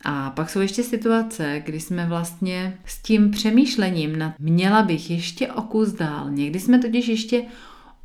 [0.04, 5.52] A pak jsou ještě situace, kdy jsme vlastně s tím přemýšlením nad měla bych ještě
[5.52, 6.30] o kus dál.
[6.30, 7.42] Někdy jsme totiž ještě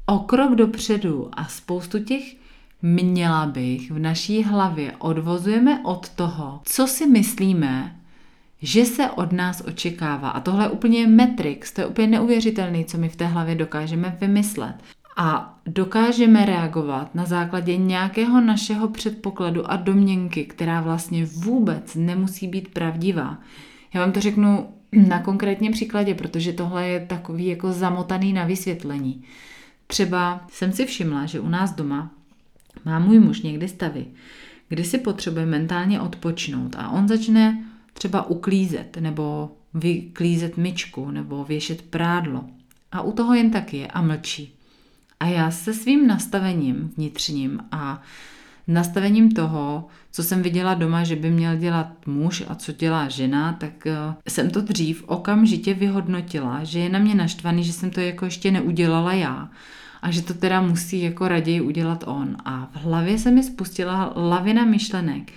[0.05, 2.35] o krok dopředu a spoustu těch
[2.81, 7.95] měla bych v naší hlavě odvozujeme od toho, co si myslíme,
[8.61, 10.29] že se od nás očekává.
[10.29, 14.17] A tohle je úplně Matrix, to je úplně neuvěřitelný, co my v té hlavě dokážeme
[14.21, 14.75] vymyslet.
[15.15, 22.67] A dokážeme reagovat na základě nějakého našeho předpokladu a domněnky, která vlastně vůbec nemusí být
[22.67, 23.39] pravdivá.
[23.93, 24.69] Já vám to řeknu
[25.07, 29.23] na konkrétním příkladě, protože tohle je takový jako zamotaný na vysvětlení.
[29.87, 32.11] Třeba jsem si všimla, že u nás doma
[32.85, 34.05] má můj muž někdy stavy,
[34.69, 41.81] kdy si potřebuje mentálně odpočnout a on začne třeba uklízet nebo vyklízet myčku nebo věšet
[41.81, 42.45] prádlo.
[42.91, 44.54] A u toho jen tak je a mlčí.
[45.19, 48.01] A já se svým nastavením vnitřním a
[48.67, 53.53] nastavením toho, co jsem viděla doma, že by měl dělat muž a co dělá žena,
[53.53, 53.95] tak eh,
[54.27, 58.51] jsem to dřív okamžitě vyhodnotila, že je na mě naštvaný, že jsem to jako ještě
[58.51, 59.49] neudělala já
[60.01, 62.37] a že to teda musí jako raději udělat on.
[62.45, 65.31] A v hlavě se mi spustila lavina myšlenek,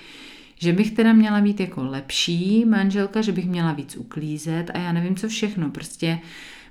[0.58, 4.92] že bych teda měla být jako lepší manželka, že bych měla víc uklízet a já
[4.92, 6.18] nevím co všechno, prostě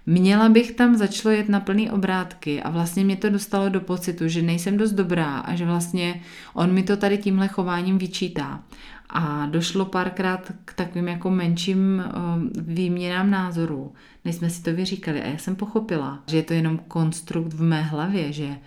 [0.09, 4.27] Měla bych tam začalo jet na plný obrátky a vlastně mě to dostalo do pocitu,
[4.27, 6.21] že nejsem dost dobrá a že vlastně
[6.53, 8.63] on mi to tady tímhle chováním vyčítá.
[9.09, 13.93] A došlo párkrát k takovým jako menším uh, výměnám názorů,
[14.25, 15.21] než jsme si to vyříkali.
[15.21, 18.57] A já jsem pochopila, že je to jenom konstrukt v mé hlavě, že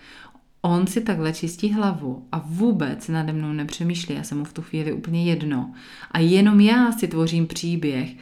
[0.61, 4.15] on si takhle čistí hlavu a vůbec nade mnou nepřemýšlí.
[4.15, 5.73] Já jsem mu v tu chvíli úplně jedno.
[6.11, 8.15] A jenom já si tvořím příběh,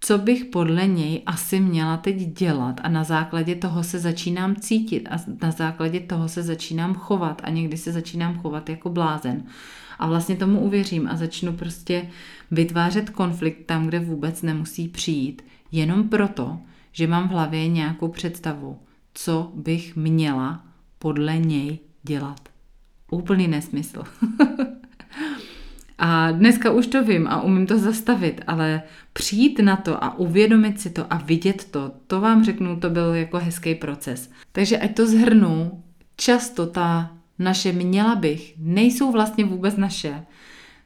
[0.00, 5.08] co bych podle něj asi měla teď dělat a na základě toho se začínám cítit
[5.10, 9.44] a na základě toho se začínám chovat a někdy se začínám chovat jako blázen.
[9.98, 12.08] A vlastně tomu uvěřím a začnu prostě
[12.50, 16.58] vytvářet konflikt tam, kde vůbec nemusí přijít, jenom proto,
[16.92, 18.78] že mám v hlavě nějakou představu,
[19.14, 20.64] co bych měla
[20.98, 22.48] podle něj dělat.
[23.10, 24.02] Úplný nesmysl.
[26.02, 28.82] A dneska už to vím a umím to zastavit, ale
[29.12, 33.14] přijít na to a uvědomit si to a vidět to, to vám řeknu, to byl
[33.14, 34.30] jako hezký proces.
[34.52, 35.82] Takže ať to zhrnu,
[36.16, 40.22] často ta naše měla bych nejsou vlastně vůbec naše.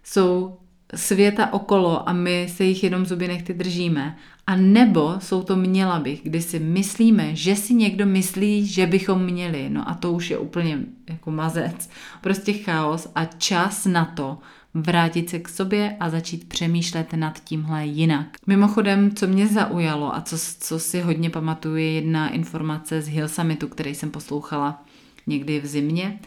[0.02, 0.56] Jsou
[0.94, 4.16] světa okolo a my se jich jenom zuby nechty držíme.
[4.46, 9.24] A nebo jsou to měla bych, kdy si myslíme, že si někdo myslí, že bychom
[9.24, 9.70] měli.
[9.70, 10.78] No a to už je úplně
[11.10, 11.90] jako mazec.
[12.20, 14.38] Prostě chaos a čas na to,
[14.74, 18.26] vrátit se k sobě a začít přemýšlet nad tímhle jinak.
[18.46, 23.28] Mimochodem, co mě zaujalo a co, co si hodně pamatuju, je jedna informace z Hill
[23.28, 24.82] Summitu, který jsem poslouchala
[25.26, 26.20] někdy v zimě.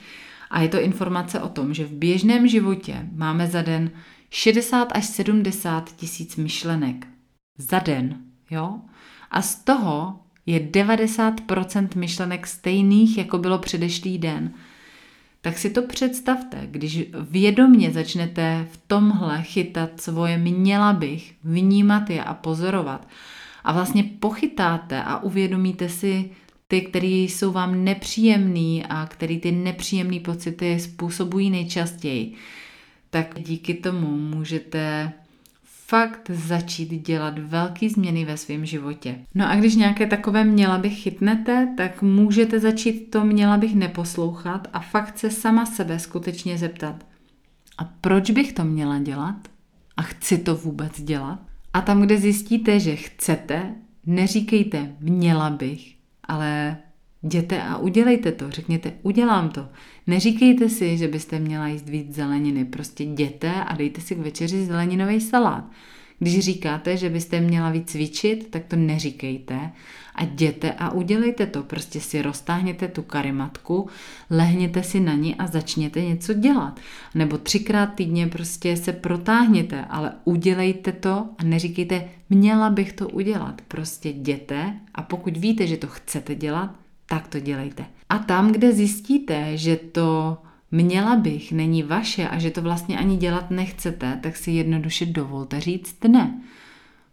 [0.49, 3.91] A je to informace o tom, že v běžném životě máme za den
[4.29, 7.07] 60 až 70 tisíc myšlenek.
[7.57, 8.17] Za den,
[8.49, 8.79] jo?
[9.31, 14.53] A z toho je 90% myšlenek stejných, jako bylo předešlý den
[15.41, 22.23] tak si to představte, když vědomně začnete v tomhle chytat svoje měla bych, vnímat je
[22.23, 23.08] a pozorovat.
[23.63, 26.30] A vlastně pochytáte a uvědomíte si
[26.67, 32.34] ty, které jsou vám nepříjemný a který ty nepříjemné pocity způsobují nejčastěji,
[33.10, 35.13] tak díky tomu můžete
[35.89, 39.15] fakt začít dělat velké změny ve svém životě.
[39.36, 44.67] No a když nějaké takové měla bych chytnete, tak můžete začít to měla bych neposlouchat
[44.73, 47.06] a fakt se sama sebe skutečně zeptat.
[47.78, 49.36] A proč bych to měla dělat?
[49.97, 51.39] A chci to vůbec dělat?
[51.73, 56.78] A tam, kde zjistíte, že chcete, neříkejte měla bych, ale
[57.23, 59.67] Jděte a udělejte to, řekněte, udělám to.
[60.08, 64.65] Neříkejte si, že byste měla jíst víc zeleniny, prostě jděte a dejte si k večeři
[64.65, 65.63] zeleninový salát.
[66.19, 69.71] Když říkáte, že byste měla víc cvičit, tak to neříkejte
[70.15, 71.63] a jděte a udělejte to.
[71.63, 73.89] Prostě si roztáhněte tu karimatku,
[74.30, 76.80] lehněte si na ní a začněte něco dělat.
[77.15, 83.62] Nebo třikrát týdně prostě se protáhněte, ale udělejte to a neříkejte, měla bych to udělat.
[83.67, 86.75] Prostě jděte a pokud víte, že to chcete dělat,
[87.09, 87.85] tak to dělejte.
[88.09, 90.37] A tam, kde zjistíte, že to
[90.71, 95.59] měla bych není vaše a že to vlastně ani dělat nechcete, tak si jednoduše dovolte
[95.61, 96.41] říct ne.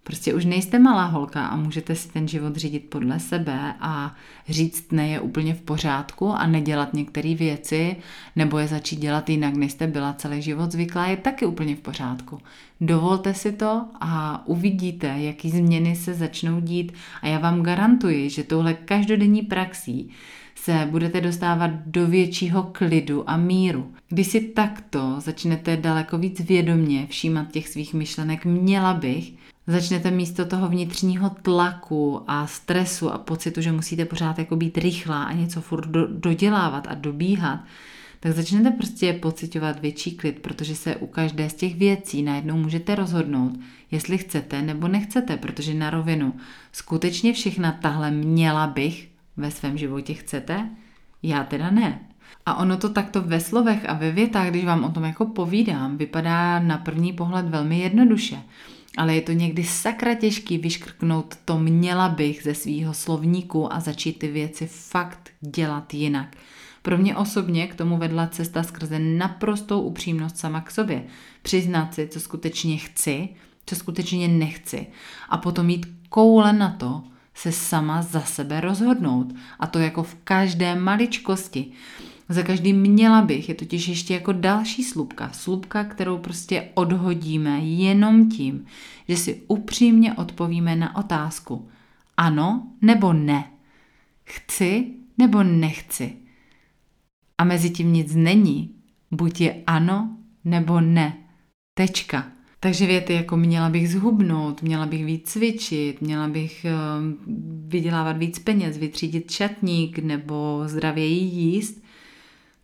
[0.05, 4.15] Prostě už nejste malá holka a můžete si ten život řídit podle sebe a
[4.49, 7.97] říct ne je úplně v pořádku a nedělat některé věci
[8.37, 11.81] nebo je začít dělat jinak, než jste byla celý život zvyklá, je taky úplně v
[11.81, 12.39] pořádku.
[12.81, 18.45] Dovolte si to a uvidíte, jaký změny se začnou dít a já vám garantuji, že
[18.45, 20.11] touhle každodenní praxí
[20.55, 23.93] se budete dostávat do většího klidu a míru.
[24.09, 29.33] Když si takto začnete daleko víc vědomně všímat těch svých myšlenek, měla bych,
[29.67, 35.25] začnete místo toho vnitřního tlaku a stresu a pocitu, že musíte pořád jako být rychlá
[35.25, 37.61] a něco furt do, dodělávat a dobíhat,
[38.21, 42.95] tak začnete prostě pocitovat větší klid, protože se u každé z těch věcí najednou můžete
[42.95, 43.53] rozhodnout,
[43.91, 46.35] jestli chcete nebo nechcete, protože na rovinu
[46.73, 50.69] skutečně všechna tahle měla bych ve svém životě chcete?
[51.23, 52.01] Já teda ne.
[52.47, 55.97] A ono to takto ve slovech a ve větách, když vám o tom jako povídám,
[55.97, 58.37] vypadá na první pohled velmi jednoduše.
[58.97, 64.19] Ale je to někdy sakra těžký vyškrknout to měla bych ze svýho slovníku a začít
[64.19, 66.37] ty věci fakt dělat jinak.
[66.83, 71.05] Pro mě osobně k tomu vedla cesta skrze naprostou upřímnost sama k sobě.
[71.43, 73.29] Přiznat si, co skutečně chci,
[73.67, 74.87] co skutečně nechci
[75.29, 77.03] a potom mít koule na to,
[77.35, 79.35] se sama za sebe rozhodnout.
[79.61, 81.73] A to jako v každé maličkosti.
[82.29, 85.31] Za každý měla bych, je totiž ještě jako další slupka.
[85.33, 88.65] Slupka, kterou prostě odhodíme jenom tím,
[89.09, 91.69] že si upřímně odpovíme na otázku.
[92.17, 93.45] Ano nebo ne.
[94.25, 94.87] Chci
[95.19, 96.13] nebo nechci.
[97.39, 98.75] A mezi tím nic není.
[99.11, 101.17] Buď je ano nebo ne.
[101.75, 102.27] Tečka.
[102.61, 107.31] Takže věty jako měla bych zhubnout, měla bych víc cvičit, měla bych uh,
[107.69, 111.84] vydělávat víc peněz, vytřídit šatník nebo zdravěji jíst,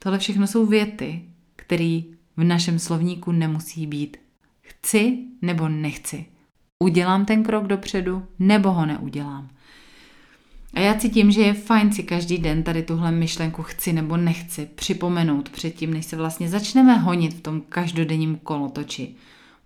[0.03, 1.23] Tohle všechno jsou věty,
[1.57, 2.01] které
[2.37, 4.17] v našem slovníku nemusí být.
[4.61, 6.27] Chci nebo nechci.
[6.79, 9.49] Udělám ten krok dopředu nebo ho neudělám.
[10.75, 14.69] A já cítím, že je fajn si každý den tady tuhle myšlenku chci nebo nechci
[14.75, 19.15] připomenout předtím, než se vlastně začneme honit v tom každodenním kolotoči.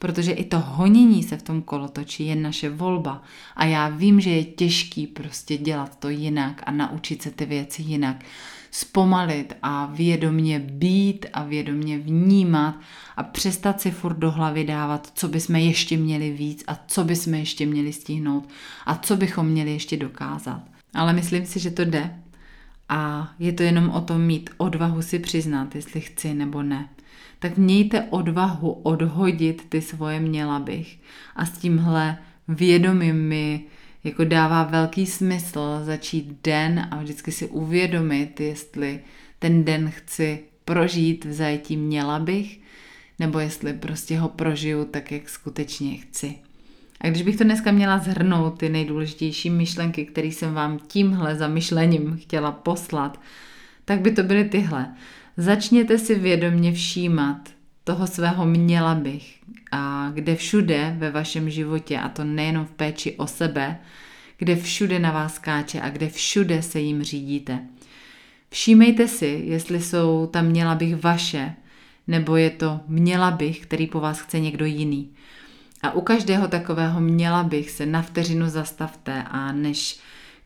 [0.05, 3.23] Protože i to honění se v tom kolotoči je naše volba.
[3.57, 7.83] A já vím, že je těžký prostě dělat to jinak a naučit se ty věci
[7.83, 8.25] jinak
[8.71, 12.75] zpomalit a vědomně být a vědomně vnímat
[13.17, 17.35] a přestat si furt do hlavy dávat, co bychom ještě měli víc a co bychom
[17.35, 18.49] ještě měli stihnout
[18.87, 20.63] a co bychom měli ještě dokázat.
[20.95, 22.21] Ale myslím si, že to jde
[22.89, 26.89] a je to jenom o tom mít odvahu si přiznat, jestli chci nebo ne.
[27.45, 30.99] Tak mějte odvahu odhodit ty svoje měla bych
[31.37, 32.19] a s tímhle
[32.49, 33.65] vědomím mi
[34.05, 39.01] jako dává velký smysl začít den a vždycky si uvědomit, jestli
[39.39, 42.61] ten den chci prožít v zajetí měla bych,
[43.19, 46.35] nebo jestli prostě ho prožiju tak, jak skutečně chci.
[47.01, 52.17] A když bych to dneska měla zhrnout, ty nejdůležitější myšlenky, které jsem vám tímhle zamyšlením
[52.17, 53.21] chtěla poslat,
[53.85, 54.95] tak by to byly tyhle.
[55.37, 57.49] Začněte si vědomně všímat
[57.85, 59.39] toho svého měla bych
[59.73, 63.79] a kde všude ve vašem životě, a to nejenom v péči o sebe,
[64.39, 67.59] kde všude na vás skáče a kde všude se jim řídíte.
[68.51, 71.55] Všímejte si, jestli jsou tam měla bych vaše,
[72.07, 75.11] nebo je to měla bych, který po vás chce někdo jiný.
[75.83, 80.01] A u každého takového měla bych se na vteřinu zastavte a než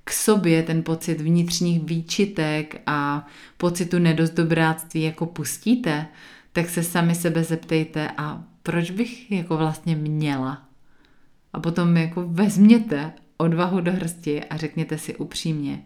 [0.09, 6.06] k sobě ten pocit vnitřních výčitek a pocitu nedozdobráctví jako pustíte,
[6.52, 10.68] tak se sami sebe zeptejte a proč bych jako vlastně měla?
[11.52, 15.82] A potom jako vezměte odvahu do hrsti a řekněte si upřímně,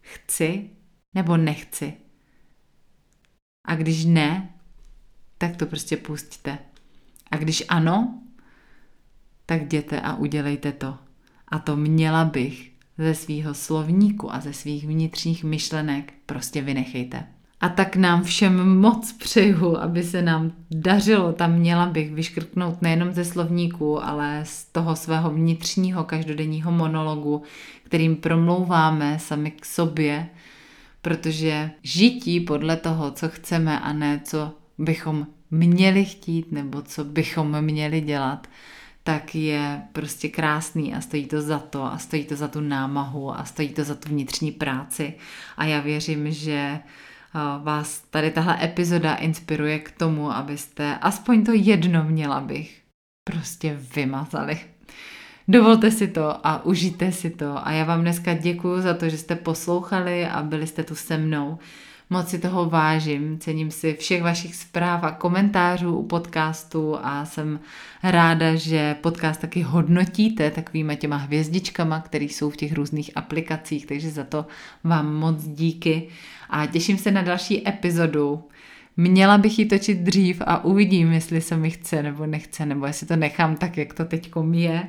[0.00, 0.70] chci
[1.14, 1.92] nebo nechci.
[3.64, 4.54] A když ne,
[5.38, 6.58] tak to prostě pustíte.
[7.30, 8.22] A když ano,
[9.46, 10.98] tak jděte a udělejte to.
[11.48, 17.26] A to měla bych ze svýho slovníku a ze svých vnitřních myšlenek prostě vynechejte.
[17.60, 23.12] A tak nám všem moc přeju, aby se nám dařilo, tam měla bych vyškrtnout nejenom
[23.12, 27.42] ze slovníku, ale z toho svého vnitřního každodenního monologu,
[27.82, 30.26] kterým promlouváme sami k sobě,
[31.02, 37.62] protože žití podle toho, co chceme a ne co bychom měli chtít nebo co bychom
[37.62, 38.46] měli dělat,
[39.06, 43.38] tak je prostě krásný a stojí to za to a stojí to za tu námahu
[43.38, 45.14] a stojí to za tu vnitřní práci.
[45.56, 46.78] A já věřím, že
[47.62, 52.82] vás tady tahle epizoda inspiruje k tomu, abyste aspoň to jedno měla bych
[53.24, 54.60] prostě vymazali.
[55.48, 57.66] Dovolte si to a užijte si to.
[57.66, 61.18] A já vám dneska děkuji za to, že jste poslouchali a byli jste tu se
[61.18, 61.58] mnou.
[62.10, 67.60] Moc si toho vážím, cením si všech vašich zpráv a komentářů u podcastu a jsem
[68.02, 74.10] ráda, že podcast taky hodnotíte takovýma těma hvězdičkama, které jsou v těch různých aplikacích, takže
[74.10, 74.46] za to
[74.84, 76.08] vám moc díky
[76.50, 78.44] a těším se na další epizodu.
[78.96, 83.06] Měla bych ji točit dřív a uvidím, jestli se mi chce nebo nechce, nebo jestli
[83.06, 84.88] to nechám tak, jak to teď je.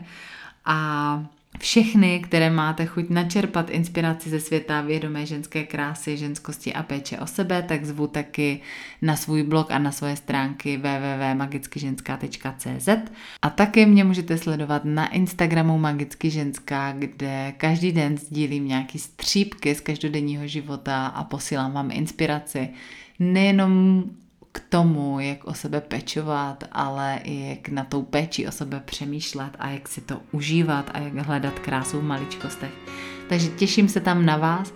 [0.65, 1.25] A
[1.59, 7.27] všechny, které máte chuť načerpat inspiraci ze světa vědomé ženské krásy, ženskosti a péče o
[7.27, 8.61] sebe, tak zvu taky
[9.01, 12.89] na svůj blog a na svoje stránky www.magickyženská.cz
[13.41, 19.75] a taky mě můžete sledovat na Instagramu Magicky ženská, kde každý den sdílím nějaký střípky
[19.75, 22.69] z každodenního života a posílám vám inspiraci.
[23.19, 24.03] Nejenom
[24.55, 29.51] k tomu, jak o sebe pečovat, ale i jak na tou péči o sebe přemýšlet
[29.59, 32.71] a jak si to užívat a jak hledat krásu v maličkostech.
[33.29, 34.73] Takže těším se tam na vás.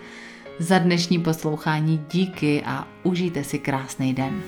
[0.59, 4.41] Za dnešní poslouchání díky a užijte si krásný den.